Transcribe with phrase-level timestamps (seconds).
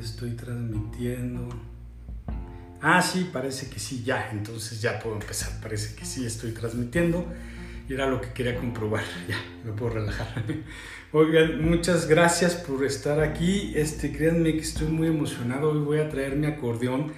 [0.00, 1.48] estoy transmitiendo.
[2.80, 4.30] Ah, sí, parece que sí, ya.
[4.32, 5.60] Entonces ya puedo empezar.
[5.60, 7.26] Parece que sí estoy transmitiendo.
[7.88, 9.04] Y era lo que quería comprobar.
[9.28, 10.44] Ya, me puedo relajar.
[11.12, 13.72] Oigan, muchas gracias por estar aquí.
[13.74, 15.70] Este, créanme que estoy muy emocionado.
[15.70, 17.12] Hoy voy a traer mi acordeón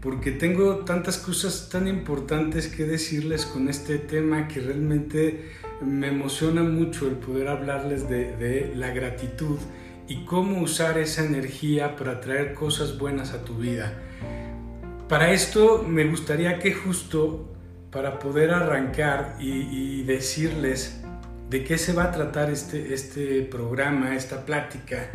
[0.00, 5.50] porque tengo tantas cosas tan importantes que decirles con este tema que realmente
[5.80, 9.58] me emociona mucho el poder hablarles de, de la gratitud
[10.08, 13.92] y cómo usar esa energía para traer cosas buenas a tu vida.
[15.08, 17.54] Para esto me gustaría que justo
[17.90, 21.02] para poder arrancar y, decirles
[21.50, 25.10] de qué se va a tratar este, este programa, esta plática,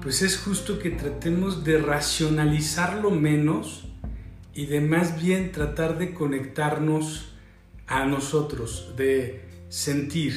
[0.00, 3.88] pues es justo que tratemos de racionalizarlo menos
[4.54, 7.34] y de más bien tratar de conectarnos
[7.86, 10.34] a nosotros, de sentir,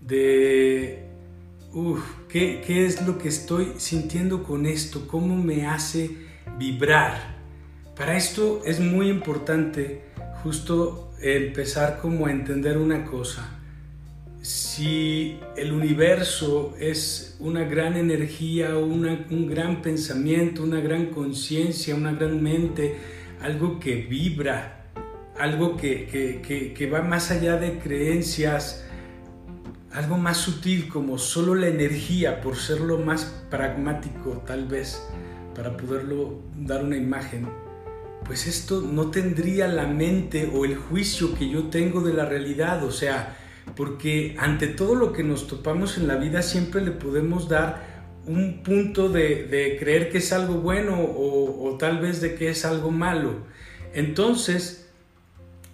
[0.00, 1.09] de
[1.72, 5.06] Uf, ¿qué, ¿qué es lo que estoy sintiendo con esto?
[5.06, 6.10] ¿Cómo me hace
[6.58, 7.36] vibrar?
[7.96, 10.02] Para esto es muy importante
[10.42, 13.60] justo empezar como a entender una cosa.
[14.42, 22.42] Si el universo es una gran energía, un gran pensamiento, una gran conciencia, una gran
[22.42, 22.96] mente,
[23.40, 24.86] algo que vibra,
[25.38, 28.84] algo que, que, que va más allá de creencias,
[29.92, 35.02] algo más sutil como solo la energía, por ser lo más pragmático tal vez,
[35.54, 37.48] para poderlo dar una imagen,
[38.24, 42.84] pues esto no tendría la mente o el juicio que yo tengo de la realidad,
[42.84, 43.36] o sea,
[43.74, 47.90] porque ante todo lo que nos topamos en la vida siempre le podemos dar
[48.26, 52.64] un punto de, creer que es algo bueno o, o tal vez de que es
[52.64, 53.46] algo malo.
[53.92, 54.79] Entonces,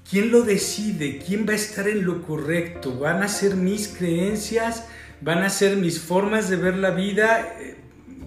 [0.09, 1.19] ¿Quién lo decide?
[1.19, 2.97] ¿Quién va a estar en lo correcto?
[2.97, 4.87] ¿Van a ser mis creencias?
[5.21, 7.57] ¿Van a ser mis formas de ver la vida?
[7.61, 7.77] Eh,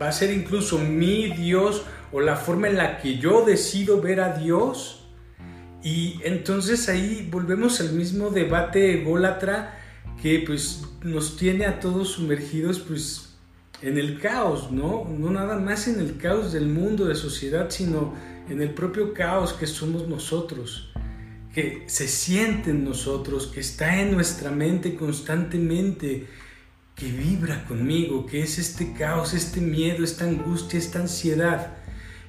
[0.02, 4.20] ¿Va a ser incluso mi Dios o la forma en la que yo decido ver
[4.20, 5.08] a Dios?
[5.82, 9.80] Y entonces ahí volvemos al mismo debate ególatra
[10.22, 13.38] que pues nos tiene a todos sumergidos pues
[13.82, 15.06] en el caos, ¿no?
[15.06, 18.16] No nada más en el caos del mundo, de sociedad, sino
[18.50, 20.89] en el propio caos que somos nosotros
[21.54, 26.28] que se siente en nosotros, que está en nuestra mente constantemente,
[26.96, 31.78] que vibra conmigo, que es este caos, este miedo, esta angustia, esta ansiedad.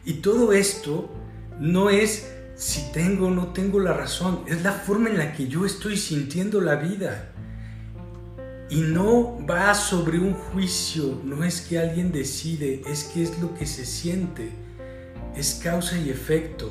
[0.04, 1.10] Y todo esto
[1.58, 5.48] no es si tengo o no tengo la razón, es la forma en la que
[5.48, 7.32] yo estoy sintiendo la vida.
[8.68, 13.54] Y no va sobre un juicio, no es que alguien decide, es que es lo
[13.54, 14.50] que se siente,
[15.34, 16.70] es causa y efecto,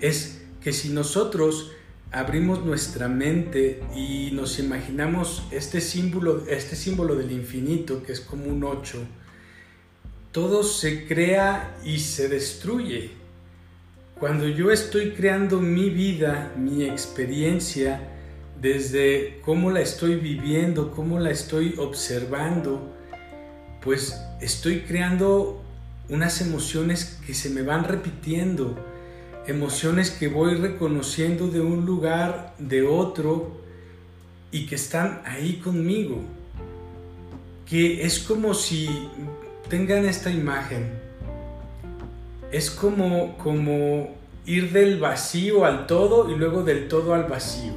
[0.00, 1.72] es que si nosotros
[2.10, 8.44] abrimos nuestra mente y nos imaginamos este símbolo, este símbolo del infinito, que es como
[8.44, 8.98] un 8,
[10.30, 13.10] todo se crea y se destruye.
[14.20, 18.08] Cuando yo estoy creando mi vida, mi experiencia,
[18.60, 22.94] desde cómo la estoy viviendo, cómo la estoy observando,
[23.82, 25.60] pues estoy creando
[26.08, 28.91] unas emociones que se me van repitiendo
[29.46, 33.62] emociones que voy reconociendo de un lugar, de otro,
[34.50, 36.20] y que están ahí conmigo.
[37.68, 38.88] Que es como si
[39.68, 40.92] tengan esta imagen.
[42.50, 44.14] Es como, como
[44.44, 47.72] ir del vacío al todo y luego del todo al vacío.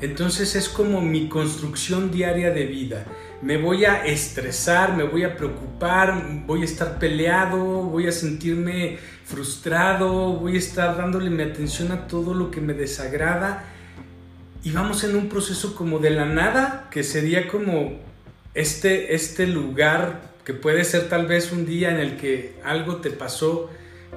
[0.00, 3.04] Entonces es como mi construcción diaria de vida.
[3.42, 8.98] Me voy a estresar, me voy a preocupar, voy a estar peleado, voy a sentirme
[9.24, 13.64] frustrado, voy a estar dándole mi atención a todo lo que me desagrada
[14.64, 18.00] y vamos en un proceso como de la nada, que sería como
[18.54, 23.10] este, este lugar que puede ser tal vez un día en el que algo te
[23.10, 23.68] pasó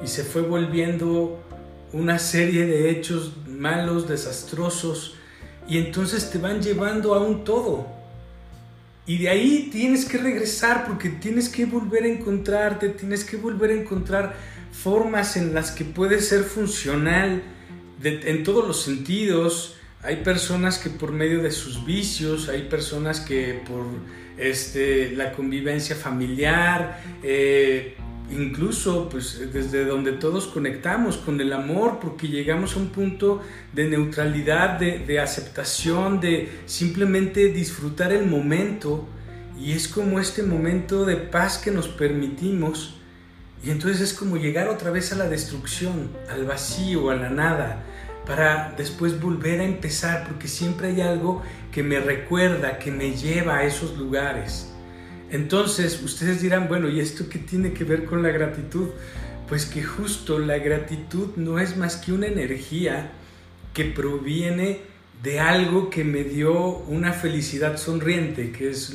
[0.01, 1.43] y se fue volviendo
[1.91, 5.16] una serie de hechos malos, desastrosos,
[5.67, 7.87] y entonces te van llevando a un todo.
[9.05, 13.71] Y de ahí tienes que regresar porque tienes que volver a encontrarte, tienes que volver
[13.71, 14.35] a encontrar
[14.71, 17.41] formas en las que puede ser funcional
[18.03, 19.75] en todos los sentidos.
[20.03, 23.85] Hay personas que por medio de sus vicios, hay personas que por
[24.37, 27.95] este, la convivencia familiar, eh,
[28.29, 33.41] incluso pues desde donde todos conectamos con el amor, porque llegamos a un punto
[33.73, 39.07] de neutralidad, de, aceptación, de simplemente disfrutar el momento,
[39.59, 42.95] y es como este momento de paz que nos permitimos,
[43.63, 47.83] y entonces es como llegar otra vez a la destrucción, al vacío, a la nada,
[48.25, 51.41] para después volver a empezar, porque siempre hay algo
[51.71, 54.73] que me recuerda, que me lleva a esos lugares.
[55.29, 58.89] Entonces, ustedes dirán, bueno, ¿y esto qué tiene que ver con la gratitud?
[59.49, 63.11] Pues que justo la gratitud no es más que una energía
[63.73, 64.81] que proviene
[65.23, 68.93] de algo que me dio una felicidad sonriente, que es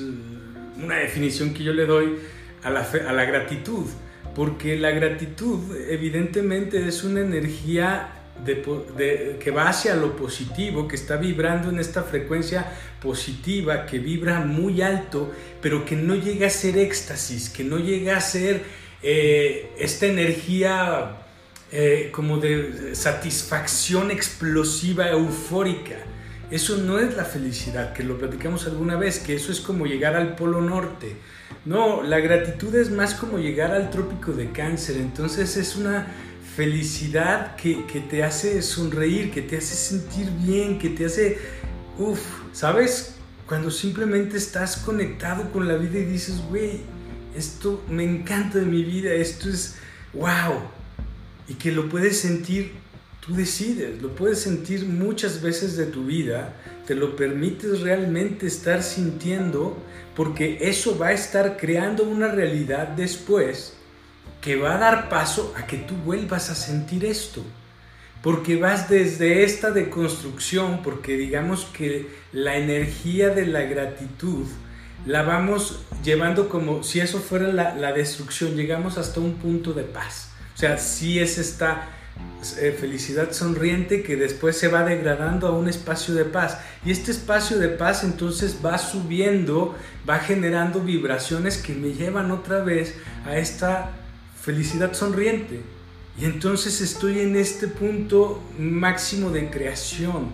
[0.82, 2.16] una definición que yo le doy
[2.62, 3.86] a la, a la gratitud,
[4.34, 11.70] porque la gratitud evidentemente es una energía que va hacia lo positivo, que está vibrando
[11.70, 17.50] en esta frecuencia positiva, que vibra muy alto, pero que no llega a ser éxtasis,
[17.50, 18.62] que no llega a ser
[19.02, 21.16] eh, esta energía
[21.70, 25.96] eh, como de satisfacción explosiva, eufórica.
[26.50, 30.14] Eso no es la felicidad, que lo platicamos alguna vez, que eso es como llegar
[30.14, 31.16] al Polo Norte.
[31.64, 36.08] No, la gratitud es más como llegar al trópico de cáncer, entonces es una
[36.56, 37.76] felicidad que,
[38.08, 41.38] te hace sonreír, que te hace sentir bien, que te hace,
[41.98, 42.20] uff,
[42.52, 43.14] ¿sabes?
[43.46, 46.80] Cuando simplemente estás conectado con la vida y dices, güey,
[47.36, 49.76] esto me encanta de mi vida, esto es,
[50.12, 50.60] wow,
[51.48, 52.72] y que lo puedes sentir,
[53.24, 56.54] tú decides, lo puedes sentir muchas veces de tu vida,
[56.86, 59.78] te lo permites realmente estar sintiendo,
[60.14, 63.74] porque eso va a estar creando una realidad después
[64.42, 67.42] que va a dar paso a que tú vuelvas a sentir esto.
[68.22, 74.46] Porque vas desde esta deconstrucción, porque digamos que la energía de la gratitud
[75.06, 80.30] la vamos llevando como si eso fuera la, destrucción, llegamos hasta un punto de paz.
[80.54, 81.88] O sea, si es esta
[82.60, 86.58] eh, felicidad sonriente que después se va degradando a un espacio de paz.
[86.84, 89.76] Y este espacio de paz entonces va subiendo,
[90.08, 93.92] va generando vibraciones que me llevan otra vez a esta
[94.42, 95.60] felicidad sonriente.
[96.20, 100.30] Y entonces estoy en este punto máximo de creación.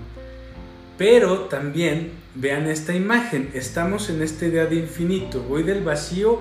[0.96, 6.40] Pero también vean esta imagen, estamos en esta idea de infinito, voy del vacío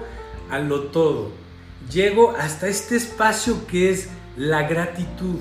[0.49, 1.31] a lo todo.
[1.91, 5.37] Llego hasta este espacio que es la gratitud.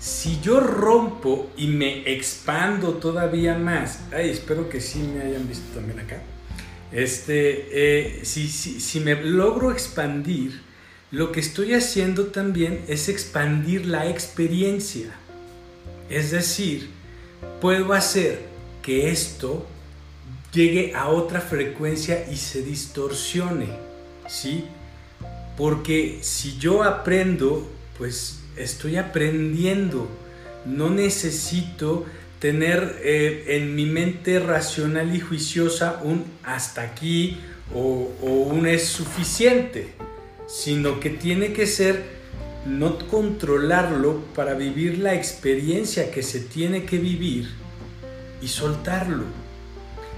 [0.00, 5.74] Si yo rompo y me expando todavía más, ay, espero que sí me hayan visto
[5.74, 6.20] también acá.
[6.90, 10.65] Este, eh, si, si, si me logro expandir,
[11.16, 15.14] lo que estoy haciendo también es expandir la experiencia.
[16.10, 16.90] Es decir,
[17.58, 18.42] puedo hacer
[18.82, 19.66] que esto
[20.52, 23.68] llegue a otra frecuencia y se distorsione,
[24.28, 24.66] ¿sí?
[25.56, 27.66] Porque si yo aprendo,
[27.96, 30.08] pues estoy aprendiendo.
[30.66, 32.04] No necesito
[32.40, 37.38] tener eh, en mi mente racional y juiciosa un hasta aquí
[37.74, 39.94] o, o un es suficiente
[40.46, 42.16] sino que tiene que ser
[42.66, 47.48] no controlarlo para vivir la experiencia que se tiene que vivir
[48.42, 49.24] y soltarlo.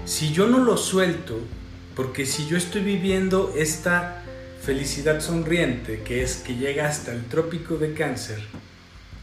[0.05, 1.39] Si yo no lo suelto,
[1.95, 4.23] porque si yo estoy viviendo esta
[4.63, 8.39] felicidad sonriente, que es que llega hasta el trópico de cáncer,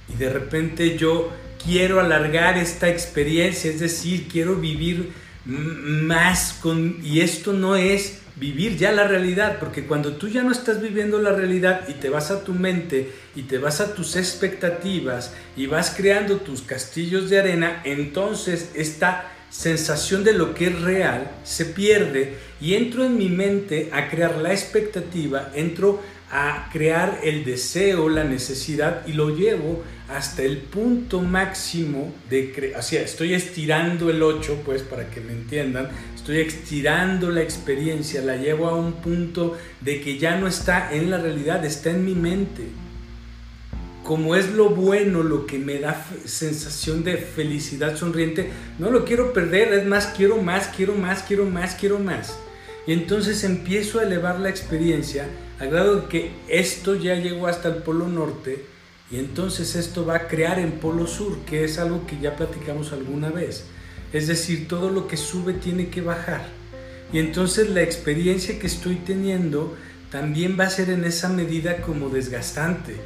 [0.08, 1.30] y de repente yo
[1.64, 5.12] quiero alargar esta experiencia, es decir, quiero vivir
[5.44, 10.52] más con, y esto no es vivir ya la realidad, porque cuando tú ya no
[10.52, 14.16] estás viviendo la realidad y te vas a tu mente y te vas a tus
[14.16, 20.82] expectativas y vas creando tus castillos de arena, entonces esta sensación de lo que es
[20.82, 27.20] real se pierde y entro en mi mente a crear la expectativa, entro a crear
[27.22, 33.34] el deseo, la necesidad y lo llevo hasta el punto máximo de o sea, estoy
[33.34, 38.76] estirando el 8 pues para que me entiendan, estoy estirando la experiencia, la llevo a
[38.76, 42.62] un punto de que ya no está en la realidad, está en mi mente.
[44.04, 49.32] Como es lo bueno, lo que me da sensación de felicidad sonriente, no lo quiero
[49.32, 52.38] perder, es más, quiero más, quiero más, quiero más, quiero más.
[52.86, 55.26] Y entonces empiezo a elevar la experiencia
[55.58, 58.75] al grado de que esto ya llegó hasta el polo norte
[59.10, 62.92] y entonces esto va a crear en polo sur, que es algo que ya platicamos
[62.92, 63.64] alguna vez.
[64.12, 66.48] Es decir, todo lo que sube tiene que bajar.
[67.12, 69.76] Y entonces la experiencia que estoy teniendo
[70.10, 72.96] también va a ser en esa medida como desgastante.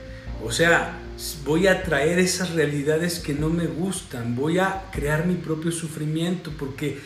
[0.42, 0.98] O sea,
[1.44, 6.50] voy a traer esas realidades que no me gustan, voy a crear mi propio sufrimiento
[6.58, 6.98] porque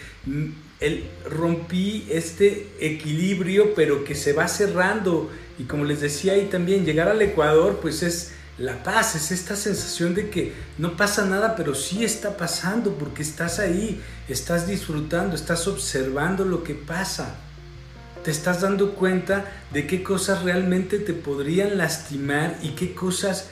[0.81, 5.31] el, rompí este equilibrio, pero que se va cerrando.
[5.59, 9.57] Y como les decía ahí también, llegar al Ecuador, pues es la paz, es esta
[9.57, 15.35] sensación de que no pasa nada, pero sí está pasando, porque estás ahí, estás disfrutando,
[15.35, 17.35] estás observando lo que pasa.
[18.23, 23.49] Te estás dando cuenta de qué cosas realmente te podrían lastimar y qué cosas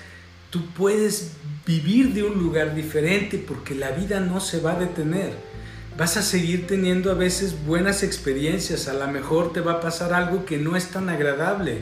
[0.50, 1.32] tú puedes
[1.66, 5.52] vivir de un lugar diferente, porque la vida no se va a detener
[5.96, 10.14] vas a seguir teniendo a veces buenas experiencias, a lo mejor te va a pasar
[10.14, 11.78] algo que no es tan agradable,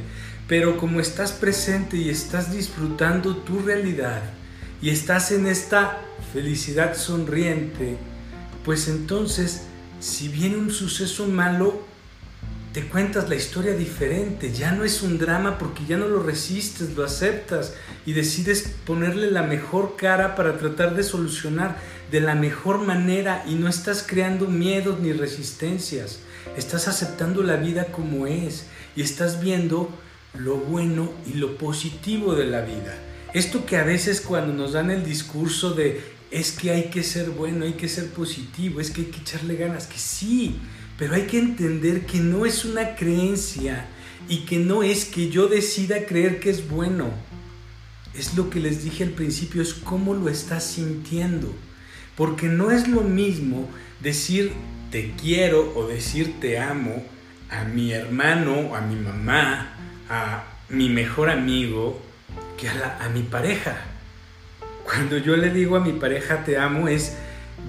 [0.51, 4.21] pero como estás presente y estás disfrutando tu realidad
[4.83, 6.01] y estás en esta
[6.33, 7.97] felicidad sonriente,
[8.65, 9.63] pues entonces
[10.01, 11.85] si viene un suceso malo,
[12.73, 16.97] te cuentas la historia diferente, ya no es un drama porque ya no lo resistes,
[16.97, 21.77] lo aceptas y decides ponerle la mejor cara para tratar de solucionar
[22.11, 26.19] de la mejor manera y no estás creando miedos ni resistencias,
[26.57, 28.67] estás aceptando la vida como es
[28.97, 29.97] y estás viendo
[30.35, 32.97] lo bueno y lo positivo de la vida.
[33.35, 37.31] Esto que a veces cuando nos dan el discurso de es que hay que ser
[37.31, 40.57] bueno, hay que ser positivo, es que hay que echarle ganas, que sí,
[40.99, 43.87] pero hay que entender que no es una creencia
[44.29, 47.11] y que no es que yo decida creer que es bueno.
[48.15, 51.53] Es lo que les dije al principio, es cómo lo estás sintiendo.
[52.17, 53.69] Porque no es lo mismo
[54.01, 54.53] decir
[54.91, 57.05] te quiero o decir te amo
[57.49, 59.80] a mi hermano, a mi mamá,
[60.11, 62.01] a mi mejor amigo,
[62.59, 63.77] que a, mi pareja.
[64.85, 67.17] Cuando yo le digo a mi pareja te amo es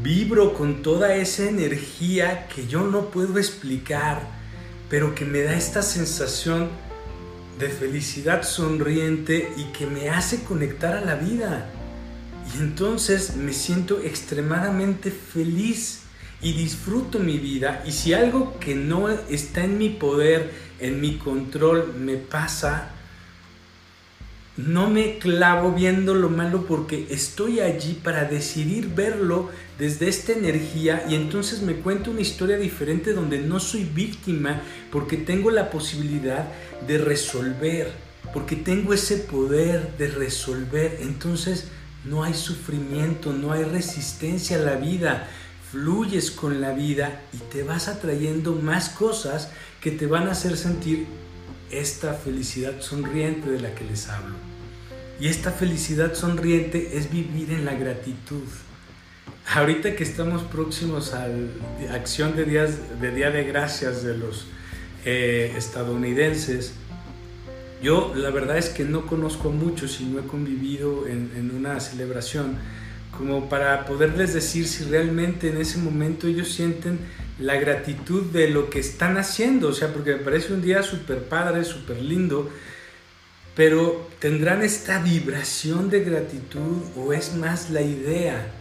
[0.02, 4.22] vibro con toda esa energía que yo no puedo explicar,
[4.90, 6.70] pero que me da esta sensación
[7.60, 11.70] de felicidad sonriente y que me hace conectar a la vida.
[12.54, 16.02] Y entonces me siento extremadamente feliz
[16.42, 17.84] y disfruto mi vida.
[17.86, 22.92] Y si algo que no está en mi poder, en mi control, me pasa,
[24.58, 31.06] no me clavo viendo lo malo porque estoy allí para decidir verlo desde esta energía
[31.10, 34.62] y entonces me cuento una historia diferente donde no soy víctima
[34.92, 36.48] porque tengo la posibilidad
[36.86, 37.92] de resolver,
[38.34, 40.98] porque tengo ese poder de resolver.
[41.02, 41.68] Entonces
[42.04, 45.28] no hay sufrimiento, no hay resistencia a la vida.
[45.72, 50.56] Fluyes con la vida y te vas atrayendo más cosas que te van a hacer
[50.56, 51.08] sentir
[51.72, 54.36] esta felicidad sonriente de la que les hablo.
[55.20, 58.44] Y esta felicidad sonriente es vivir en la gratitud.
[59.54, 61.28] Ahorita que estamos próximos a
[61.94, 64.48] acción de, días, de Día de Gracias de los
[65.04, 66.74] eh, estadounidenses,
[67.82, 71.80] yo la verdad es que no conozco a muchos y no he convivido en una
[71.80, 72.58] celebración
[73.18, 77.00] como para poderles decir si realmente en ese momento ellos sienten
[77.42, 81.24] la gratitud de lo que están haciendo, o sea, porque me parece un día súper
[81.24, 82.50] padre, súper lindo,
[83.56, 88.54] pero tendrán esta vibración de gratitud o es más la idea.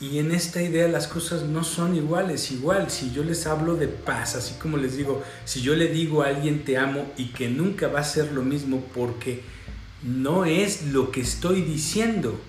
[0.00, 2.52] Y en esta idea las cosas no son iguales.
[2.52, 6.22] Igual, si yo les hablo de paz, así como les digo, si yo le digo
[6.22, 9.42] a alguien te amo y que nunca va a ser lo mismo porque
[10.02, 12.40] no es lo que estoy diciendo,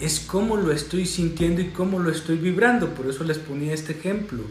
[0.00, 2.94] es cómo lo estoy sintiendo y cómo lo estoy vibrando.
[2.94, 4.44] Por eso les ponía este ejemplo.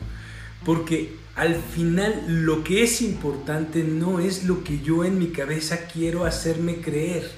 [0.65, 5.87] Porque al final lo que es importante no es lo que yo en mi cabeza
[5.87, 7.31] quiero hacerme creer.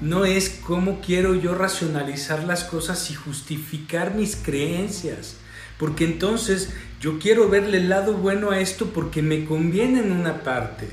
[0.00, 5.36] No es cómo quiero yo racionalizar las cosas y justificar mis creencias.
[5.78, 10.42] Porque entonces yo quiero verle el lado bueno a esto porque me conviene en una
[10.42, 10.88] parte.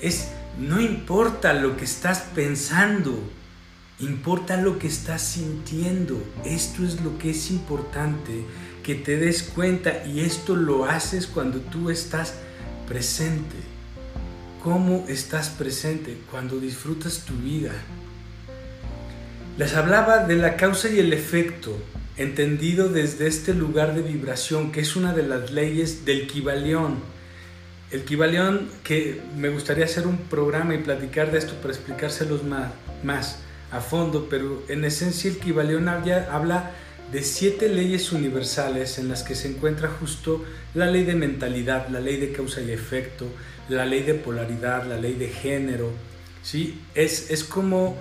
[0.00, 0.28] Es,
[0.58, 3.20] no importa lo que estás pensando,
[4.00, 6.22] importa lo que estás sintiendo.
[6.44, 8.44] Esto es lo que es importante
[8.88, 12.36] que te des cuenta y esto lo haces cuando tú estás
[12.88, 13.56] presente.
[14.64, 16.16] ¿Cómo estás presente?
[16.30, 17.72] Cuando disfrutas tu vida.
[19.58, 21.76] Les hablaba de la causa y el efecto,
[22.16, 26.94] entendido desde este lugar de vibración, que es una de las leyes del Kibalión.
[27.90, 32.72] El Kibalión, que me gustaría hacer un programa y platicar de esto para explicárselos más,
[33.02, 33.40] más
[33.70, 36.70] a fondo, pero en esencia el Kibalión habla
[37.12, 42.00] de siete leyes universales en las que se encuentra justo la ley de mentalidad, la
[42.00, 43.26] ley de causa y efecto,
[43.68, 45.90] la ley de polaridad, la ley de género.
[46.42, 46.80] ¿sí?
[46.94, 47.96] Es, es como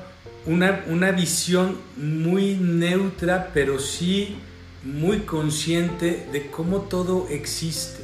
[0.45, 4.37] una, una visión muy neutra, pero sí
[4.83, 8.03] muy consciente de cómo todo existe.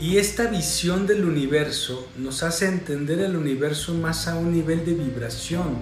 [0.00, 4.94] Y esta visión del universo nos hace entender el universo más a un nivel de
[4.94, 5.76] vibración,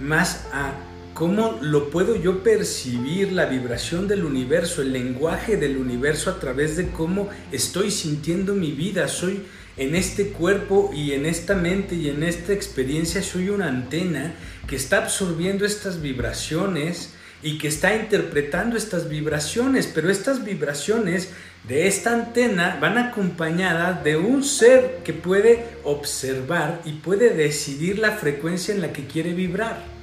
[0.00, 0.72] más a
[1.16, 6.76] ¿Cómo lo puedo yo percibir la vibración del universo, el lenguaje del universo a través
[6.76, 9.08] de cómo estoy sintiendo mi vida?
[9.08, 9.40] Soy
[9.78, 14.34] en este cuerpo y en esta mente y en esta experiencia, soy una antena
[14.66, 21.30] que está absorbiendo estas vibraciones y que está interpretando estas vibraciones, pero estas vibraciones
[21.66, 28.12] de esta antena van acompañadas de un ser que puede observar y puede decidir la
[28.12, 29.95] frecuencia en la que quiere vibrar.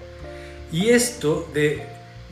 [0.73, 1.85] Y esto de,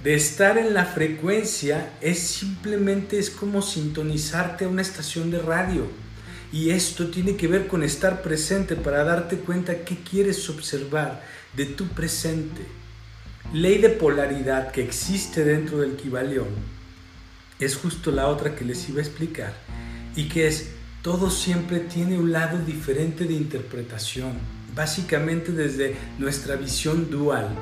[0.03, 5.85] estar en la frecuencia es simplemente es como sintonizarte a una estación de radio.
[6.51, 11.23] Y esto tiene que ver con estar presente para darte cuenta qué quieres observar
[11.55, 12.63] de tu presente.
[13.53, 16.47] Ley de polaridad que existe dentro del Kibalión
[17.59, 19.53] es justo la otra que les iba a explicar
[20.15, 20.71] y que es
[21.03, 24.33] todo siempre tiene un lado diferente de interpretación.
[24.73, 27.55] Básicamente desde nuestra visión dual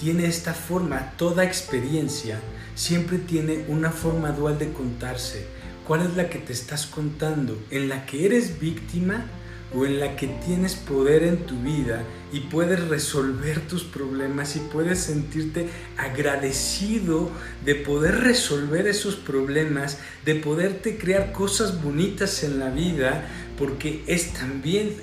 [0.00, 2.40] tiene esta forma, toda experiencia
[2.74, 5.46] siempre tiene una forma dual de contarse.
[5.86, 7.58] ¿Cuál es la que te estás contando?
[7.70, 9.26] ¿En la que eres víctima
[9.74, 12.02] o en la que tienes poder en tu vida
[12.32, 17.30] y puedes resolver tus problemas y puedes sentirte agradecido
[17.64, 23.26] de poder resolver esos problemas, de poderte crear cosas bonitas en la vida,
[23.58, 24.94] porque es también,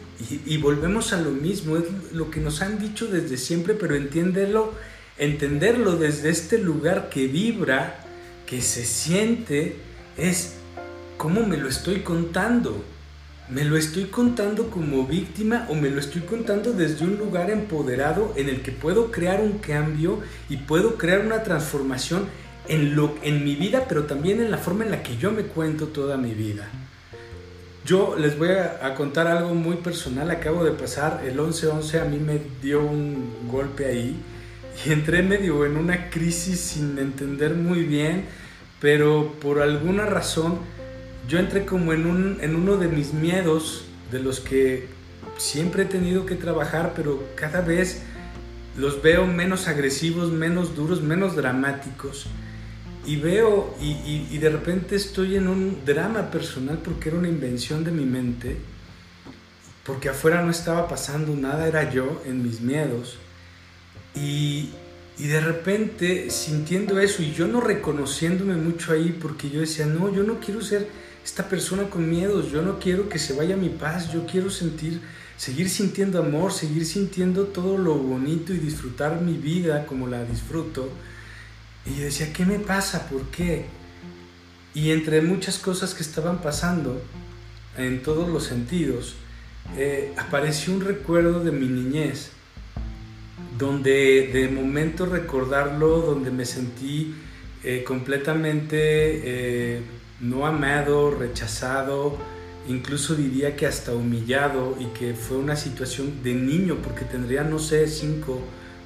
[0.46, 4.74] y, volvemos a lo mismo, es lo que nos han dicho desde siempre, pero entiéndelo,
[5.18, 8.00] entenderlo desde este lugar que vibra,
[8.46, 9.76] que se siente,
[10.18, 10.56] es
[11.18, 12.84] cómo me lo estoy contando
[13.48, 18.34] ¿Me lo estoy contando como víctima o me lo estoy contando desde un lugar empoderado
[18.36, 20.20] en el que puedo crear un cambio
[20.50, 22.26] y puedo crear una transformación
[22.68, 25.44] en, lo, en mi vida, pero también en la forma en la que yo me
[25.44, 26.68] cuento toda mi vida?
[27.86, 30.32] Yo les voy a, contar algo muy personal.
[30.32, 34.16] Acabo de pasar el 11-11, a mí me dio un golpe ahí
[34.84, 38.26] y entré medio en una crisis sin entender muy bien,
[38.82, 40.58] pero por alguna razón
[41.30, 44.88] yo entré como en, un, en uno de mis miedos, de los que
[45.38, 48.02] siempre he tenido que trabajar, pero cada vez
[48.76, 52.26] los veo menos agresivos, menos duros, menos dramáticos.
[53.06, 57.84] Y veo, y, y, de repente estoy en un drama personal porque era una invención
[57.84, 58.58] de mi mente,
[59.84, 63.18] porque afuera no estaba pasando nada, era yo en mis miedos.
[64.16, 64.72] Y,
[65.18, 70.14] y de repente sintiendo eso y yo no reconociéndome mucho ahí porque yo decía, no,
[70.14, 70.88] yo no quiero ser
[71.24, 75.00] esta persona con miedos, yo no quiero que se vaya mi paz, yo quiero sentir,
[75.38, 80.90] seguir sintiendo amor, seguir sintiendo todo lo bonito y disfrutar mi vida como la disfruto.
[81.86, 83.08] Y yo decía, ¿qué me pasa?
[83.10, 83.66] ¿Por qué?
[84.74, 87.02] Y entre muchas cosas que estaban pasando,
[87.78, 89.16] en todos los sentidos,
[89.78, 92.32] eh, apareció un recuerdo de mi niñez,
[93.58, 97.16] donde de momento recordarlo, donde me sentí
[97.64, 99.82] eh, completamente eh,
[100.22, 102.18] no amado, rechazado,
[102.68, 107.60] incluso diría que hasta humillado y que fue una situación de niño porque tendría, no
[107.60, 108.42] sé, cinco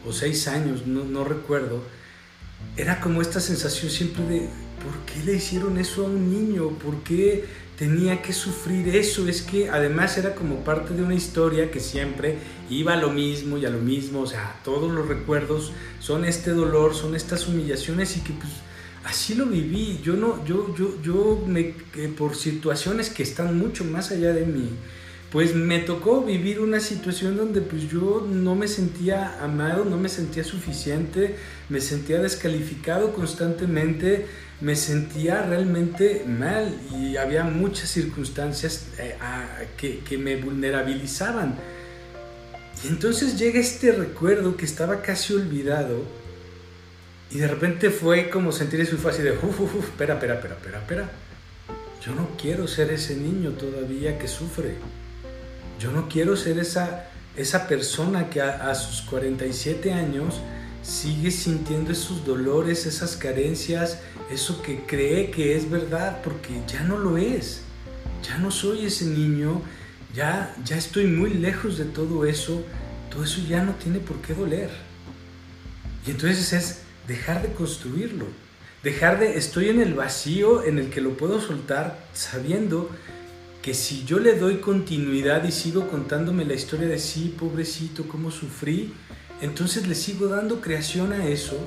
[0.07, 1.83] o seis años, no, recuerdo.
[2.77, 4.39] Era como esta sensación siempre de,
[4.83, 6.69] ¿por qué le hicieron eso a un niño?
[6.69, 7.45] ¿Por qué
[7.77, 9.27] tenía que sufrir eso?
[9.27, 12.37] Es que además era como parte de una historia que siempre
[12.69, 16.51] iba a lo mismo y a lo mismo, o sea, todos los recuerdos son este
[16.51, 18.53] dolor, son estas humillaciones y que pues
[19.03, 19.99] así lo viví.
[20.03, 21.73] Yo no, yo, yo, yo me,
[22.17, 24.69] por situaciones que están mucho más allá de mí,
[25.31, 30.09] pues me tocó vivir una situación donde pues yo no me sentía amado, no me
[30.09, 31.35] sentía suficiente,
[31.69, 34.25] me sentía descalificado constantemente,
[34.59, 39.15] me sentía realmente mal y había muchas circunstancias eh,
[39.77, 41.55] que, que me vulnerabilizaban.
[42.83, 46.03] Y entonces llega este recuerdo que estaba casi olvidado
[47.31, 50.79] y de repente fue como sentir eso así de, uf, uf, espera, espera, espera, espera,
[50.79, 51.09] espera.
[52.03, 54.75] Yo no quiero ser ese niño todavía que sufre.
[55.79, 60.41] Yo no quiero ser esa, esa persona que a, a sus 47 años
[60.83, 66.97] sigue sintiendo esos dolores, esas carencias, eso que cree que es verdad, porque ya no
[66.97, 67.61] lo es.
[68.27, 69.61] Ya no soy ese niño,
[70.13, 72.63] ya, ya estoy muy lejos de todo eso,
[73.09, 74.69] todo eso ya no tiene por qué doler.
[76.05, 78.25] Y entonces es dejar de construirlo,
[78.83, 82.89] dejar de, estoy en el vacío en el que lo puedo soltar sabiendo
[83.61, 88.31] que si yo le doy continuidad y sigo contándome la historia de sí, pobrecito, cómo
[88.31, 88.93] sufrí,
[89.41, 91.57] entonces le sigo dando creación a eso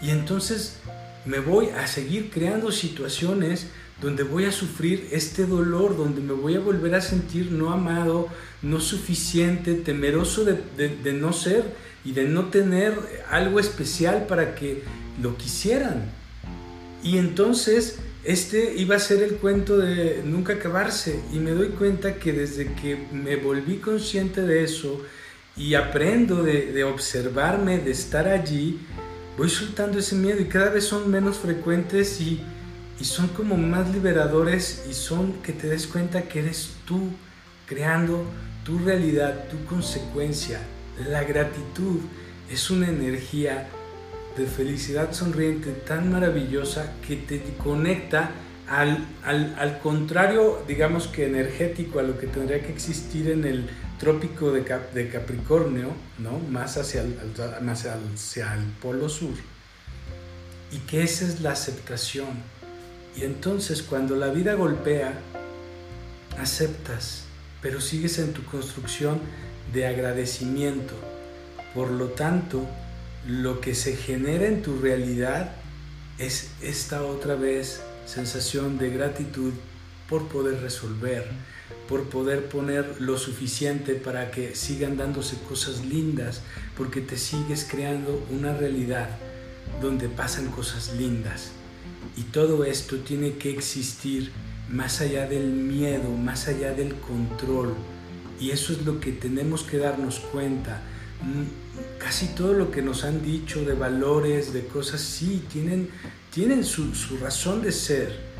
[0.00, 0.78] y entonces
[1.24, 3.68] me voy a seguir creando situaciones
[4.00, 8.28] donde voy a sufrir este dolor, donde me voy a volver a sentir no amado,
[8.62, 12.98] no suficiente, temeroso de, de no ser y de no tener
[13.30, 14.82] algo especial para que
[15.22, 16.10] lo quisieran.
[17.02, 22.14] Y entonces este iba a ser el cuento de nunca acabarse y me doy cuenta
[22.14, 25.02] que desde que me volví consciente de eso
[25.56, 28.80] y aprendo de, observarme, de estar allí,
[29.36, 32.40] voy soltando ese miedo y cada vez son menos frecuentes y,
[32.98, 37.10] y son como más liberadores y son que te des cuenta que eres tú
[37.66, 38.24] creando
[38.64, 40.60] tu realidad, tu consecuencia,
[41.08, 42.00] la gratitud
[42.50, 43.68] es una energía
[44.36, 48.30] de felicidad sonriente tan maravillosa que te conecta
[48.68, 53.68] al, al, contrario, digamos que energético, a lo que tendría que existir en el
[53.98, 54.62] trópico de,
[54.94, 56.38] de Capricornio, ¿no?
[56.50, 57.16] más, hacia el,
[57.60, 59.34] más hacia el polo sur.
[60.72, 62.28] Y que esa es la aceptación.
[63.16, 65.12] Y entonces cuando la vida golpea,
[66.38, 67.24] aceptas,
[67.60, 69.20] pero sigues en tu construcción
[69.72, 70.94] de agradecimiento.
[71.74, 72.66] Por lo tanto,
[73.26, 75.52] lo que se genera en tu realidad
[76.18, 79.52] es esta otra vez sensación de gratitud
[80.08, 81.26] por poder resolver,
[81.88, 86.42] por poder poner lo suficiente para que sigan dándose cosas lindas,
[86.76, 89.08] porque te sigues creando una realidad
[89.80, 91.52] donde pasan cosas lindas.
[92.16, 94.30] Y todo esto tiene que existir
[94.68, 97.74] más allá del miedo, más allá del control.
[98.38, 100.82] Y eso es lo que tenemos que darnos cuenta.
[101.98, 105.88] Casi todo lo que nos han dicho de valores, de cosas, sí, tienen,
[106.32, 108.34] tienen su, su razón de ser.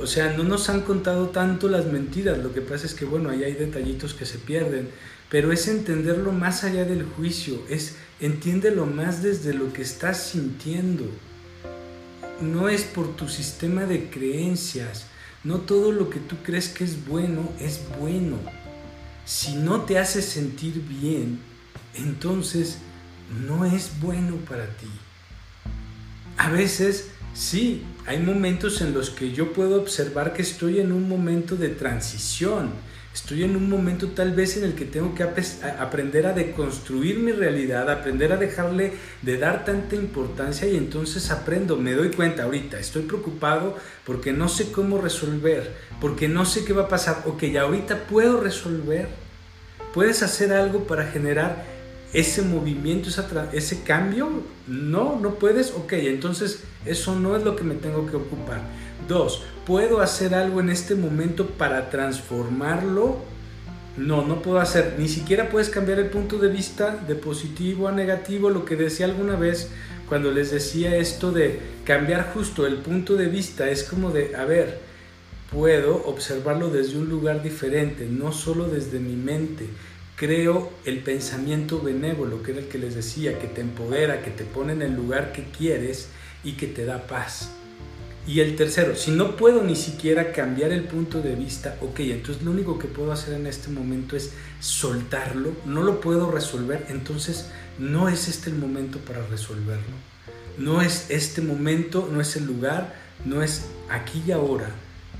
[0.00, 3.30] O sea, no nos han contado tanto las mentiras, lo que pasa es que, bueno,
[3.30, 4.88] ahí hay detallitos que se pierden,
[5.30, 11.04] pero es entenderlo más allá del juicio, es entiéndelo más desde lo que estás sintiendo.
[12.40, 15.06] No es por tu sistema de creencias,
[15.44, 18.38] no todo lo que tú crees que es bueno es bueno.
[19.24, 21.38] Si no te hace sentir bien,
[21.94, 22.78] entonces
[23.46, 24.88] no es bueno para ti.
[26.36, 31.08] A veces, sí, hay momentos en los que yo puedo observar que estoy en un
[31.08, 32.70] momento de transición.
[33.14, 37.32] Estoy en un momento tal vez en el que tengo que aprender a deconstruir mi
[37.32, 42.78] realidad, aprender a dejarle de dar tanta importancia y entonces aprendo, me doy cuenta ahorita,
[42.78, 43.76] estoy preocupado
[44.06, 48.06] porque no sé cómo resolver, porque no sé qué va a pasar, ok, ya ahorita
[48.06, 49.08] puedo resolver,
[49.92, 51.71] puedes hacer algo para generar
[52.12, 53.08] ese movimiento,
[53.52, 54.28] ese cambio,
[54.66, 58.60] no, no puedes, ok, entonces eso no es lo que me tengo que ocupar.
[59.08, 63.16] Dos, ¿puedo hacer algo en este momento para transformarlo?
[63.96, 64.94] No, no puedo hacer.
[64.98, 69.06] Ni siquiera puedes cambiar el punto de vista de positivo a negativo, lo que decía
[69.06, 69.70] alguna vez
[70.08, 73.70] cuando les decía esto de cambiar justo el punto de vista.
[73.70, 74.80] Es como de, a ver,
[75.50, 79.66] puedo observarlo desde un lugar diferente, no solo desde mi mente.
[80.22, 84.44] Creo el pensamiento benévolo, que era el que les decía, que te empodera, que te
[84.44, 86.10] pone en el lugar que quieres
[86.44, 87.50] y que te da paz.
[88.24, 92.44] Y el tercero, si no puedo ni siquiera cambiar el punto de vista, ok, entonces
[92.44, 94.30] lo único que puedo hacer en este momento es
[94.60, 97.48] soltarlo, no lo puedo resolver, entonces
[97.80, 99.96] no es este el momento para resolverlo.
[100.56, 104.70] No es este momento, no es el lugar, no es aquí y ahora,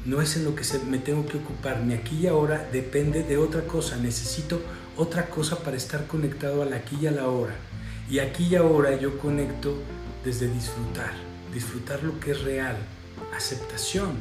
[0.05, 3.37] no es en lo que me tengo que ocupar, ni aquí y ahora depende de
[3.37, 4.61] otra cosa, necesito
[4.97, 7.55] otra cosa para estar conectado al aquí y a la hora.
[8.11, 9.75] Y aquí y ahora yo conecto
[10.25, 12.77] desde disfrutar disfrutar lo que es real,
[13.37, 14.13] aceptación.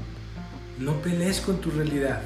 [0.77, 2.21] No pelees con tu realidad,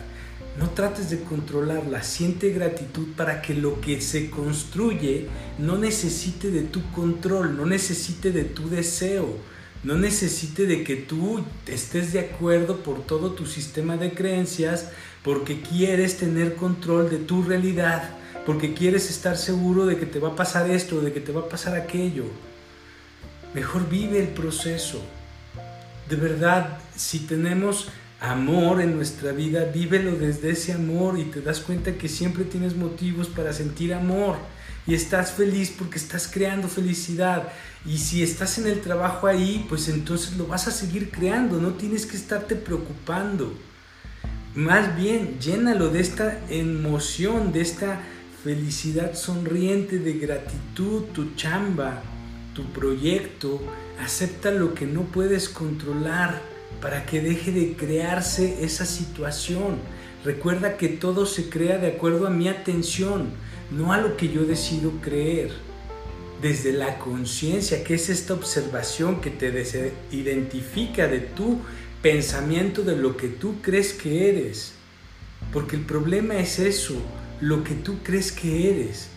[0.59, 5.27] no trates de controlarla, siente gratitud para que lo que se construye
[5.59, 9.37] no necesite de tu control, no necesite de tu deseo,
[9.83, 14.89] no necesite de que tú estés de acuerdo por todo tu sistema de creencias,
[15.23, 20.29] porque quieres tener control de tu realidad, porque quieres estar seguro de que te va
[20.29, 22.25] a pasar esto, de que te va a pasar aquello.
[23.53, 25.01] Mejor vive el proceso.
[26.09, 27.87] De verdad, si tenemos
[28.19, 32.75] amor en nuestra vida, vívelo desde ese amor y te das cuenta que siempre tienes
[32.75, 34.37] motivos para sentir amor
[34.87, 37.49] y estás feliz porque estás creando felicidad.
[37.85, 41.73] Y si estás en el trabajo ahí, pues entonces lo vas a seguir creando, no
[41.73, 43.53] tienes que estarte preocupando.
[44.53, 48.01] Más bien, llénalo de esta emoción, de esta
[48.45, 52.03] felicidad sonriente, de gratitud, tu chamba,
[52.53, 53.59] tu proyecto,
[53.99, 56.43] acepta lo que no puedes controlar
[56.79, 59.77] para que deje de crearse esa situación.
[60.23, 63.31] Recuerda que todo se crea de acuerdo a mi atención,
[63.71, 65.49] no a lo que yo decido creer.
[66.39, 71.61] Desde la conciencia, que es esta observación que te identifica de tu
[72.03, 74.73] pensamiento, de lo que tú crees que eres.
[75.51, 77.01] Porque el problema es eso,
[77.41, 79.07] lo que tú crees que eres.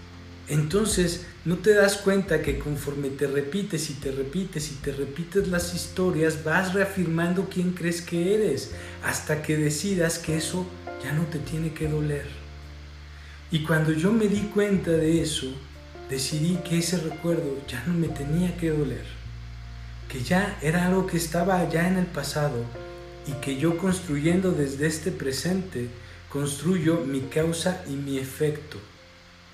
[0.49, 5.49] Entonces, no te das cuenta que conforme te repites y te repites y te repites
[5.49, 8.73] las historias, vas reafirmando quién crees que eres,
[9.05, 10.67] hasta que decidas que eso
[11.03, 12.27] ya no te tiene que doler.
[13.51, 15.55] Y cuando yo me di cuenta de eso,
[16.11, 19.05] decidí que ese recuerdo ya no me tenía que doler,
[20.09, 22.65] que ya era algo que estaba allá en el pasado
[23.27, 25.89] y que yo construyendo desde este presente,
[26.31, 28.79] construyo mi causa y mi efecto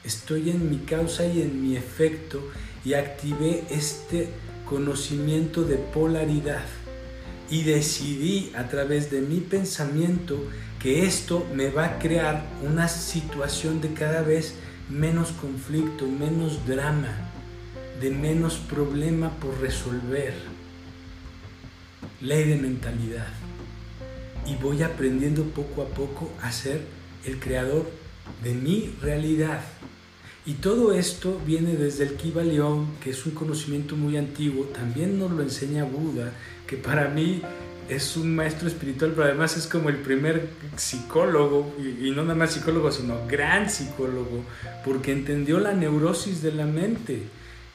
[0.05, 2.41] estoy en mi causa y en mi efecto
[2.85, 4.29] y activé este
[4.69, 6.65] conocimiento de polaridad
[7.51, 10.39] y decidí a través de mi pensamiento
[10.79, 14.55] que esto me va a crear una situación de cada vez
[14.91, 17.31] menos conflicto, menos drama,
[18.01, 20.35] de menos problema por resolver.
[22.21, 23.29] Ley de mentalidad.
[24.47, 26.83] Y voy aprendiendo poco a poco a ser
[27.25, 27.87] el creador
[28.43, 29.61] de mi realidad.
[30.47, 35.19] Y todo esto viene desde el Kiva León, que es un conocimiento muy antiguo, también
[35.19, 36.33] nos lo enseña Buda,
[36.67, 37.41] que para mí
[37.89, 42.53] es un maestro espiritual, pero además es como el primer psicólogo, y, no nada más
[42.53, 44.45] psicólogo, sino gran psicólogo,
[44.85, 47.23] porque entendió la neurosis de la mente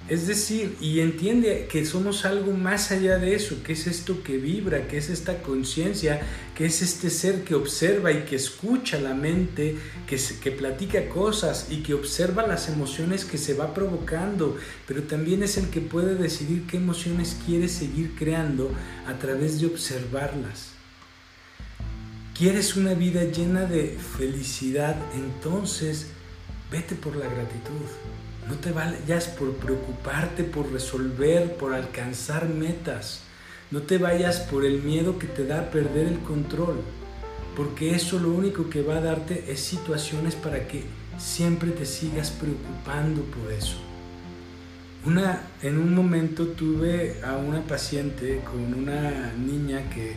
[0.08, 4.38] es decir, y entiende que somos algo más allá de eso, que es esto que
[4.38, 6.22] vibra, que es esta conciencia,
[6.56, 11.68] que es este ser que observa y que escucha la mente, que, que platica cosas
[11.70, 14.58] y que observa las emociones que se va provocando,
[14.88, 18.72] pero también es el que puede decidir qué emociones quiere seguir creando
[19.06, 20.72] a través de observarlas.
[22.36, 24.96] ¿Quieres una vida llena de felicidad?
[25.14, 26.08] Entonces,
[26.72, 27.86] vete por la gratitud.
[28.50, 33.22] No te vayas por preocuparte, por resolver, por alcanzar metas.
[33.70, 36.82] No te vayas por el miedo que te da perder el control.
[37.56, 40.84] Porque eso lo único que va a darte es situaciones para que
[41.20, 43.76] siempre te sigas preocupando por eso.
[45.06, 50.16] Una, en un momento tuve a una paciente con una niña que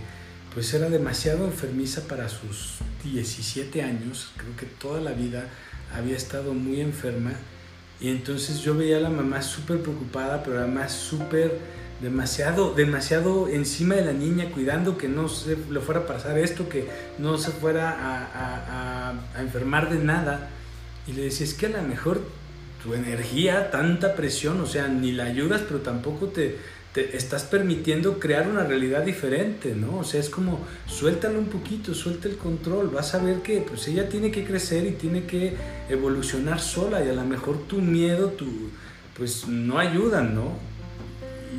[0.55, 5.49] pues era demasiado enfermiza para sus 17 años, creo que toda la vida
[5.95, 7.33] había estado muy enferma
[8.03, 11.59] y entonces yo veía a la mamá súper preocupada, pero además súper
[12.01, 16.69] demasiado, demasiado encima de la niña, cuidando que no se le fuera a pasar esto,
[16.69, 16.88] que
[17.19, 20.51] no se fuera a, a enfermar de nada.
[21.07, 22.23] Y le decía, es que a lo mejor
[22.83, 26.59] tu energía, tanta presión, o sea, ni la ayudas, pero tampoco te,
[26.92, 29.98] te estás permitiendo crear una realidad diferente, ¿no?
[29.98, 33.88] O sea, es como suéltalo un poquito, suelta el control, vas a ver que pues
[33.88, 35.55] ella tiene que crecer y tiene que
[35.88, 38.46] evolucionar sola y a lo mejor tu miedo, tu
[39.16, 40.52] pues no ayudan, ¿no?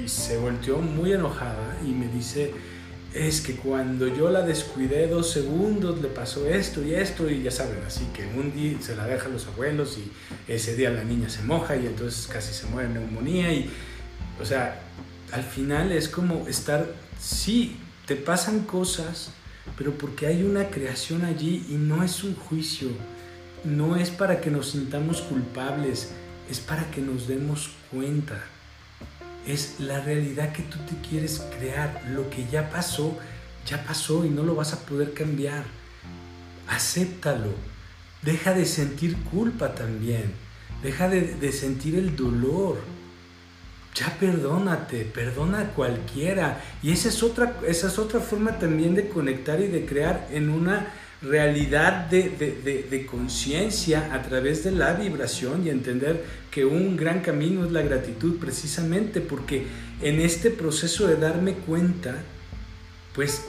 [0.03, 2.51] Y se volteó muy enojada y me dice,
[3.13, 7.51] es que cuando yo la descuidé dos segundos le pasó esto y esto y ya
[7.51, 10.11] saben, así que un día se la deja a los abuelos y
[10.51, 13.69] ese día la niña se moja y entonces casi se muere de neumonía y,
[14.41, 14.81] o sea,
[15.33, 16.87] al final es como estar,
[17.19, 19.31] sí, te pasan cosas,
[19.75, 22.89] pero porque hay una creación allí y no es un juicio,
[23.63, 26.11] no es para que nos sintamos culpables,
[26.51, 28.43] es para que nos demos cuenta.
[29.47, 32.03] Es la realidad que tú te quieres crear.
[32.11, 33.17] Lo que ya pasó,
[33.65, 35.63] ya pasó y no lo vas a poder cambiar.
[36.67, 37.53] Acéptalo.
[38.21, 40.31] Deja de sentir culpa también.
[40.83, 42.92] Deja de, de sentir el dolor
[43.95, 46.62] ya perdónate, perdona a cualquiera.
[46.82, 50.49] Y esa es otra, esa es otra forma también de conectar y de crear en
[50.49, 50.88] una
[51.21, 57.21] realidad de, de, de, conciencia a través de la vibración y entender que un gran
[57.21, 59.65] camino es la gratitud precisamente porque
[60.01, 62.15] en este proceso de darme cuenta,
[63.15, 63.43] pues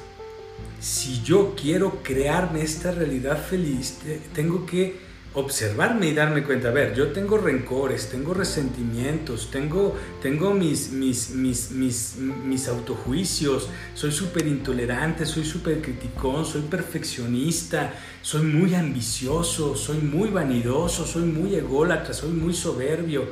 [0.80, 3.98] si yo quiero crearme esta realidad feliz,
[4.33, 4.96] tengo que
[5.34, 11.30] observarme y darme cuenta, a ver, yo tengo rencores, tengo resentimientos, tengo, tengo mis, mis,
[11.30, 19.74] mis, mis, mis autojuicios, soy súper intolerante, soy súper criticón, soy perfeccionista, soy muy ambicioso,
[19.74, 23.26] soy muy vanidoso, soy muy ególatra, soy muy soberbio.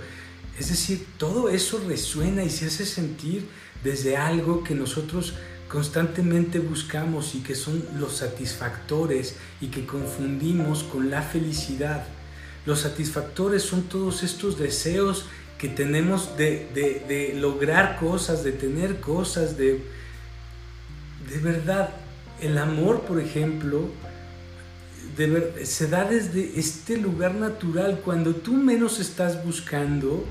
[0.58, 3.46] Es decir, todo eso resuena y se hace sentir
[3.84, 5.34] desde algo que nosotros
[5.72, 12.04] constantemente buscamos y que son los satisfactores y que confundimos con la felicidad.
[12.66, 15.24] Los satisfactores son todos estos deseos
[15.56, 19.82] que tenemos de, lograr cosas, de tener cosas, de,
[21.30, 21.88] de verdad.
[22.42, 23.88] El amor, por ejemplo,
[25.64, 30.22] se da desde este lugar natural, cuando tú menos estás buscando,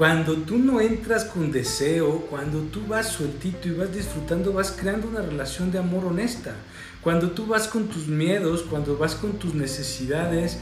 [0.00, 5.06] cuando tú no entras con deseo, cuando tú vas sueltito y vas disfrutando, vas creando
[5.06, 6.54] una relación de amor honesta.
[7.02, 10.56] Cuando tú vas con tus miedos, cuando vas con tus necesidades,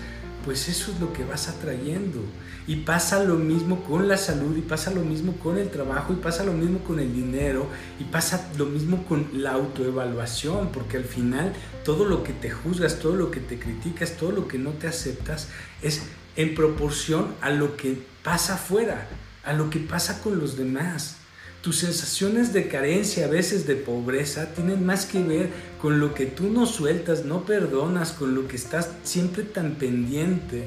[0.45, 2.19] pues eso es lo que vas atrayendo.
[2.67, 6.17] Y pasa lo mismo con la salud, y pasa lo mismo con el trabajo, y
[6.17, 7.69] pasa lo mismo con el dinero,
[8.01, 11.53] y pasa lo mismo con la autoevaluación, porque al final
[11.85, 14.89] todo lo que te juzgas, todo lo que te criticas, todo lo que no te
[14.89, 15.47] aceptas,
[15.81, 16.03] es
[16.35, 19.07] en proporción a lo que pasa afuera
[19.49, 21.17] a lo que pasa con los demás.
[21.63, 25.49] Tus sensaciones de carencia, a veces de pobreza, tienen más que ver
[25.81, 30.65] con lo que tú no sueltas, no perdonas, con lo que estás siempre tan pendiente.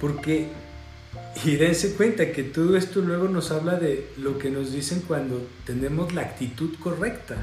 [0.00, 0.48] Porque
[1.44, 5.46] Y dense cuenta que todo esto luego nos habla de lo que nos dicen cuando
[5.64, 7.36] tenemos la actitud correcta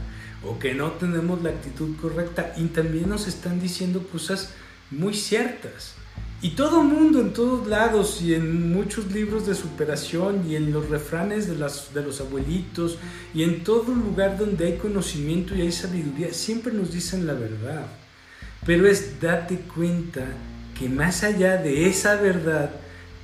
[0.43, 2.53] o que no tenemos la actitud correcta.
[2.57, 4.49] Y también nos están diciendo cosas
[4.91, 5.93] muy ciertas.
[6.43, 10.89] Y todo mundo en todos lados y en muchos libros de superación y en los
[10.89, 12.97] refranes de, las, de los abuelitos
[13.34, 17.86] y en todo lugar donde hay conocimiento y hay sabiduría, siempre nos dicen la verdad.
[18.65, 20.25] Pero es date cuenta
[20.77, 22.71] que más allá de esa verdad,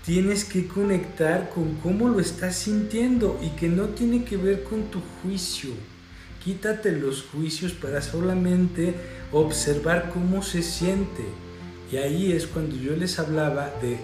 [0.06, 4.84] tienes que conectar con cómo lo estás sintiendo y que no tiene que ver con
[4.84, 5.72] tu juicio.
[6.42, 8.96] Quítate los juicios para solamente
[9.34, 11.26] observar cómo se siente
[11.92, 13.98] y ahí es cuando yo les hablaba de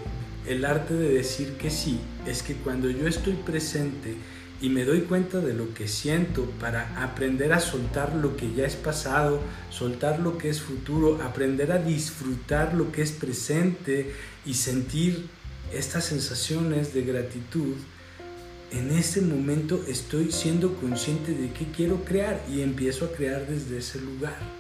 [0.48, 4.16] el arte de decir que sí, es que cuando yo estoy presente
[4.62, 8.66] y me doy cuenta de lo que siento para aprender a soltar lo que ya
[8.66, 14.14] es pasado, soltar lo que es futuro, aprender a disfrutar lo que es presente
[14.46, 15.28] y sentir
[15.74, 17.76] estas sensaciones de gratitud,
[18.72, 23.78] en ese momento estoy siendo consciente de qué quiero crear y empiezo a crear desde
[23.78, 24.55] ese lugar.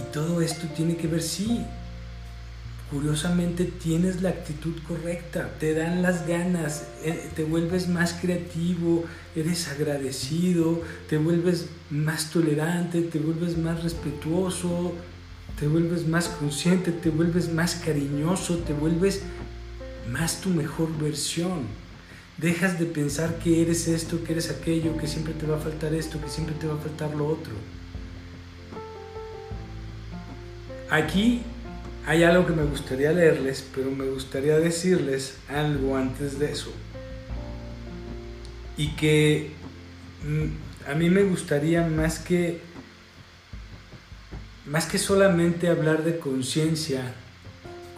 [0.00, 1.60] Y todo esto tiene que ver, sí,
[2.90, 9.04] curiosamente tienes la actitud correcta, te dan las ganas, eh, te vuelves más creativo,
[9.36, 14.94] eres agradecido, te vuelves más tolerante, te vuelves más respetuoso,
[15.58, 19.22] te vuelves más consciente, te vuelves más cariñoso, te vuelves
[20.10, 21.66] más tu mejor versión.
[22.38, 25.92] Dejas de pensar que eres esto, que eres aquello, que siempre te va a faltar
[25.94, 27.52] esto, que siempre te va a faltar lo otro.
[30.90, 31.42] Aquí
[32.06, 36.72] hay algo que me gustaría leerles, pero me gustaría decirles algo antes de eso.
[38.76, 39.50] Y que
[40.26, 42.60] mm, a mí me gustaría más que
[44.66, 47.12] más que solamente hablar de conciencia,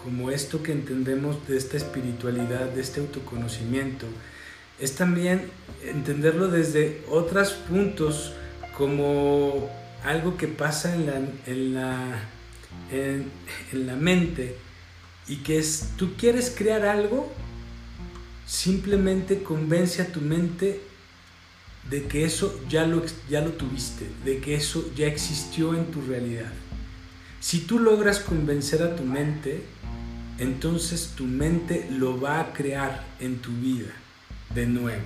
[0.03, 4.07] como esto que entendemos de esta espiritualidad, de este autoconocimiento,
[4.81, 5.51] es también
[5.85, 8.33] entenderlo desde otros puntos
[8.77, 9.71] como
[10.03, 12.21] algo que pasa en la, en la
[12.91, 13.31] en,
[13.73, 14.57] la mente
[15.27, 17.33] y que es, tú quieres crear algo,
[18.47, 20.81] simplemente convence a tu mente
[21.89, 26.01] de que eso ya lo, ya lo tuviste, de que eso ya existió en tu
[26.03, 26.53] realidad.
[27.41, 29.63] Si tú logras convencer a tu mente,
[30.39, 33.93] entonces tu mente lo va a crear en tu vida
[34.55, 35.03] de nuevo,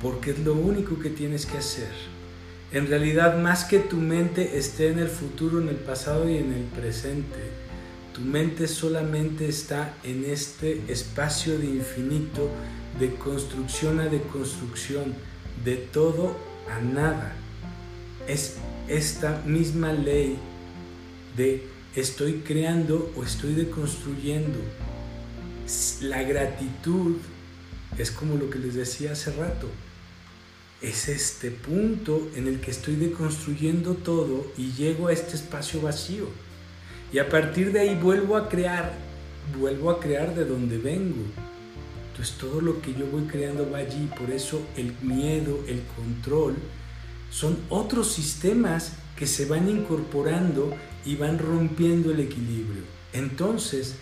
[0.00, 1.92] porque es lo único que tienes que hacer.
[2.72, 6.54] En realidad, más que tu mente esté en el futuro, en el pasado y en
[6.54, 7.38] el presente,
[8.14, 12.48] tu mente solamente está en este espacio de infinito,
[12.98, 15.14] de construcción a deconstrucción,
[15.62, 16.34] de todo
[16.70, 17.34] a nada.
[18.26, 18.56] Es
[18.88, 20.38] esta misma ley
[21.36, 24.58] de estoy creando o estoy deconstruyendo.
[26.00, 27.16] La gratitud
[27.98, 29.68] es como lo que les decía hace rato
[30.82, 36.26] es este punto en el que estoy deconstruyendo todo y llego a este espacio vacío.
[37.12, 38.92] Y a partir de ahí vuelvo a crear,
[39.58, 41.22] vuelvo a crear de donde vengo.
[42.10, 46.56] Entonces todo lo que yo voy creando va allí, por eso el miedo, el control,
[47.30, 52.82] son otros sistemas que se van incorporando y van rompiendo el equilibrio.
[53.12, 53.94] Entonces,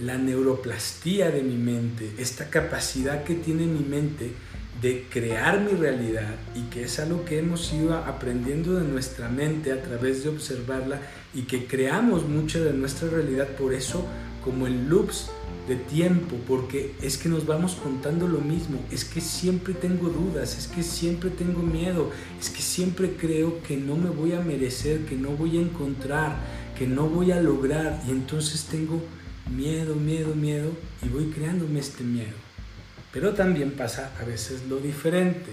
[0.00, 4.32] la neuroplastía de mi mente, esta capacidad que tiene mi mente
[4.80, 9.72] de crear mi realidad y que es algo que hemos ido aprendiendo de nuestra mente
[9.72, 11.00] a través de observarla
[11.34, 14.04] y que creamos mucha de nuestra realidad por eso
[14.44, 15.30] como en loops
[15.66, 20.56] de tiempo porque es que nos vamos contando lo mismo es que siempre tengo dudas
[20.58, 25.06] es que siempre tengo miedo es que siempre creo que no me voy a merecer
[25.06, 26.36] que no voy a encontrar
[26.78, 29.02] que no voy a lograr y entonces tengo
[29.50, 30.70] miedo miedo miedo
[31.02, 32.45] y voy creándome este miedo
[33.16, 35.50] pero también pasa a veces lo diferente.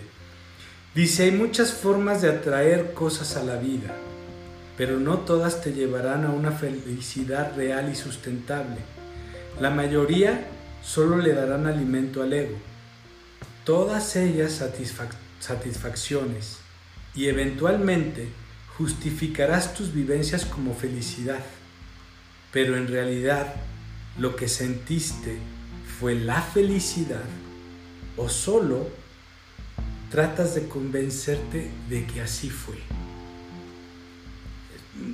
[0.94, 3.96] Dice, hay muchas formas de atraer cosas a la vida,
[4.76, 8.80] pero no todas te llevarán a una felicidad real y sustentable.
[9.62, 10.46] La mayoría
[10.84, 12.58] solo le darán alimento al ego.
[13.64, 14.62] Todas ellas
[15.40, 16.58] satisfacciones
[17.16, 18.28] y eventualmente
[18.78, 21.40] justificarás tus vivencias como felicidad,
[22.52, 23.56] pero en realidad
[24.18, 25.38] lo que sentiste
[25.98, 27.24] fue la felicidad
[28.18, 28.88] o solo
[30.10, 32.76] tratas de convencerte de que así fue.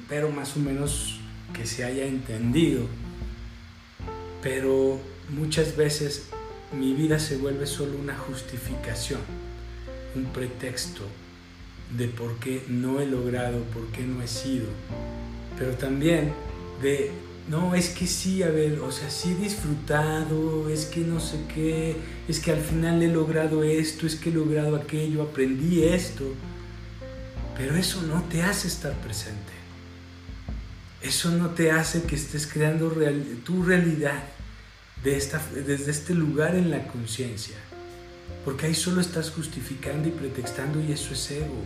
[0.07, 1.19] Pero más o menos
[1.53, 2.85] que se haya entendido.
[4.41, 6.27] Pero muchas veces
[6.77, 9.21] mi vida se vuelve solo una justificación,
[10.15, 11.03] un pretexto
[11.97, 14.67] de por qué no he logrado, por qué no he sido.
[15.57, 16.33] Pero también
[16.81, 17.11] de
[17.49, 21.39] no, es que sí, a ver, o sea, sí he disfrutado, es que no sé
[21.51, 21.95] qué,
[22.27, 26.25] es que al final he logrado esto, es que he logrado aquello, aprendí esto.
[27.57, 29.51] Pero eso no te hace estar presente.
[31.01, 32.95] Eso no te hace que estés creando
[33.43, 34.23] tu realidad
[35.03, 37.55] desde este lugar en la conciencia.
[38.45, 41.63] Porque ahí solo estás justificando y pretextando y eso es ego.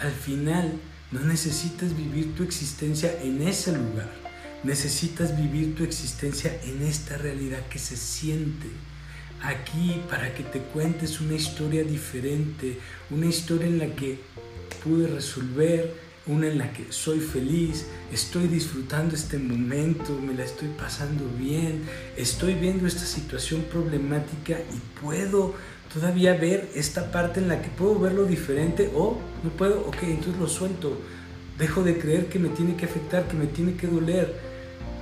[0.00, 0.72] Al final
[1.12, 4.25] no necesitas vivir tu existencia en ese lugar.
[4.64, 8.66] Necesitas vivir tu existencia en esta realidad que se siente
[9.42, 12.78] aquí para que te cuentes una historia diferente,
[13.10, 14.18] una historia en la que
[14.82, 15.94] pude resolver,
[16.26, 21.82] una en la que soy feliz, estoy disfrutando este momento, me la estoy pasando bien,
[22.16, 25.54] estoy viendo esta situación problemática y puedo
[25.92, 30.40] todavía ver esta parte en la que puedo verlo diferente o no puedo, ok, entonces
[30.40, 31.00] lo suelto,
[31.58, 34.45] dejo de creer que me tiene que afectar, que me tiene que doler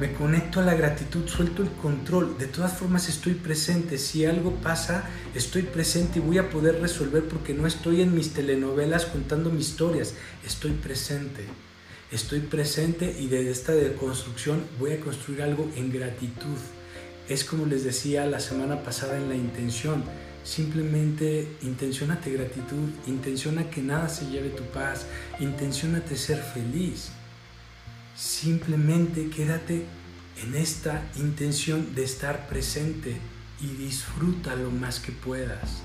[0.01, 2.36] me conecto a la gratitud, suelto el control.
[2.36, 3.97] De todas formas estoy presente.
[3.99, 8.32] Si algo pasa, estoy presente y voy a poder resolver porque no estoy en mis
[8.32, 10.14] telenovelas contando mis historias.
[10.45, 11.45] Estoy presente.
[12.11, 16.59] Estoy presente y desde esta construcción voy a construir algo en gratitud.
[17.28, 20.03] Es como les decía la semana pasada en la intención.
[20.42, 25.07] Simplemente intencionate gratitud, intenciona que nada se lleve tu paz,
[25.40, 27.12] intencionate ser feliz.
[28.16, 29.86] Simplemente quédate
[30.42, 33.16] en esta intención de estar presente
[33.60, 35.82] y disfruta lo más que puedas.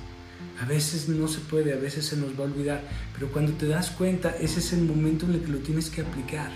[0.61, 3.67] A veces no se puede, a veces se nos va a olvidar, pero cuando te
[3.67, 6.51] das cuenta, ese es el momento en el que lo tienes que aplicar.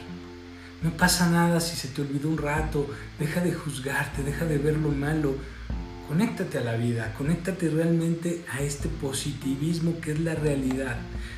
[0.84, 4.78] No pasa nada si se te olvidó un rato, deja de juzgarte, deja de ver
[4.78, 5.38] lo malo,
[6.14, 10.98] Conéctate a la vida, conéctate realmente a este positivismo que es la realidad,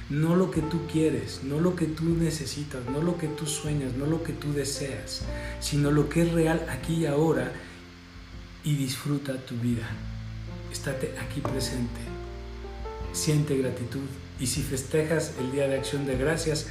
[0.10, 3.94] no lo que tú quieres, no lo que tú necesitas, no lo que tú sueñas,
[3.94, 5.24] no lo que tú deseas,
[5.62, 7.54] sino lo que es real aquí y ahora
[8.66, 9.88] y disfruta tu vida.
[10.70, 12.02] Estate aquí presente,
[13.14, 14.10] siente gratitud.
[14.42, 16.68] Y si festejas el Día de Acción de Gracias,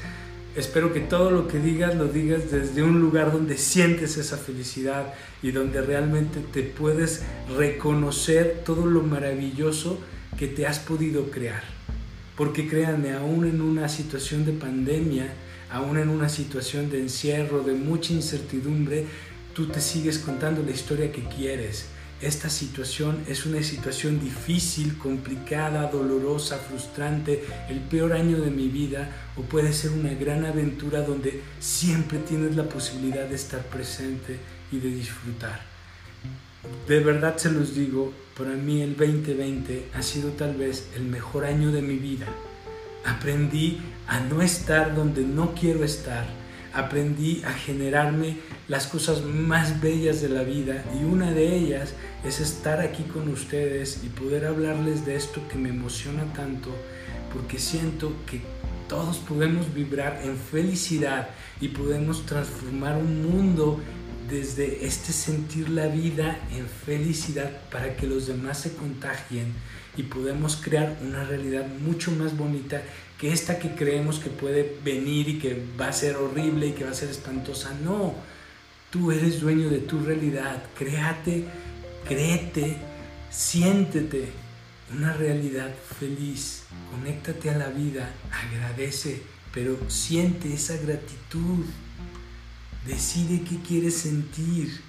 [0.56, 5.12] Espero que todo lo que digas lo digas desde un lugar donde sientes esa felicidad
[5.42, 7.22] y donde realmente te puedes
[7.56, 9.98] reconocer todo lo maravilloso
[10.38, 11.64] que te has podido crear.
[12.36, 15.32] Porque créanme, aún en una situación de pandemia,
[15.72, 19.06] aún en una situación de encierro, de mucha incertidumbre,
[19.54, 21.86] tú te sigues contando la historia que quieres
[22.20, 29.10] esta situación es una situación difícil, complicada, dolorosa, frustrante, el peor año de mi vida
[29.36, 34.38] o puede ser una gran aventura donde siempre tienes la posibilidad de estar presente
[34.70, 35.60] y de disfrutar.
[36.88, 41.44] De verdad se los digo, para mí el 2020 ha sido tal vez el mejor
[41.44, 42.26] año de mi vida.
[43.04, 46.26] Aprendí a no estar donde no quiero estar
[46.74, 48.36] aprendí a generarme
[48.68, 51.94] las cosas más bellas de la vida y una de ellas
[52.24, 56.70] es estar aquí con ustedes y poder hablarles de esto que me emociona tanto
[57.32, 58.40] porque siento que
[58.88, 61.28] todos podemos vibrar en felicidad
[61.60, 63.80] y podemos transformar un mundo
[64.28, 69.52] desde este sentir la vida en felicidad para que los demás se contagien
[69.96, 72.82] y podemos crear una realidad mucho más bonita
[73.28, 76.90] esta que creemos que puede venir y que va a ser horrible y que va
[76.90, 77.72] a ser espantosa.
[77.82, 78.14] No,
[78.90, 80.62] tú eres dueño de tu realidad.
[80.76, 81.44] Créate,
[82.06, 82.76] créete,
[83.30, 84.32] siéntete
[84.92, 86.64] una realidad feliz.
[86.90, 89.22] Conéctate a la vida, agradece,
[89.52, 91.64] pero siente esa gratitud.
[92.86, 94.80] Decide qué quieres sentir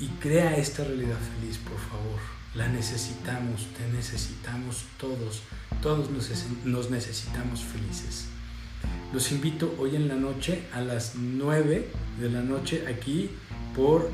[0.00, 2.37] y crea esta realidad feliz, por favor.
[2.54, 5.42] La necesitamos, te necesitamos todos,
[5.82, 8.26] todos nos, necesitamos felices.
[9.12, 11.88] Los invito hoy en la noche a las 9
[12.18, 13.30] de la noche aquí
[13.76, 14.10] por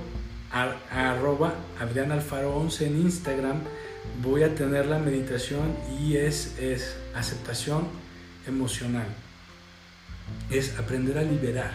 [0.50, 3.60] arroba Adrián Alfaro 11 en Instagram.
[4.22, 7.86] Voy a tener la meditación y es, es aceptación
[8.46, 9.06] emocional.
[10.50, 11.72] Es aprender a liberar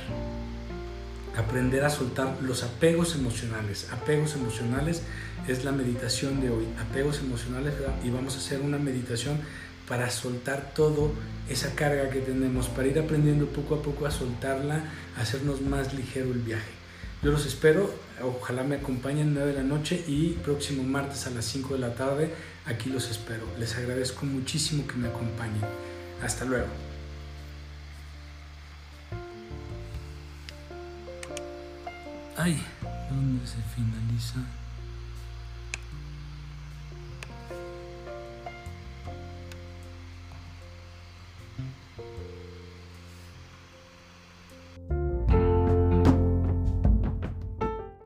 [1.38, 3.88] aprender a soltar los apegos emocionales.
[3.92, 5.04] Apegos emocionales
[5.48, 6.66] es la meditación de hoy.
[6.80, 7.74] Apegos emocionales
[8.04, 9.40] y vamos a hacer una meditación
[9.88, 11.12] para soltar todo
[11.50, 14.84] esa carga que tenemos, para ir aprendiendo poco a poco a soltarla,
[15.18, 16.80] hacernos más ligero el viaje.
[17.24, 21.46] Yo los espero, ojalá me acompañen 9 de la noche y próximo martes a las
[21.46, 22.32] 5 de la tarde,
[22.66, 23.46] aquí los espero.
[23.58, 25.64] Les agradezco muchísimo que me acompañen.
[26.24, 26.89] Hasta luego.
[32.42, 32.58] Ay,
[33.10, 34.40] ¿dónde se finaliza?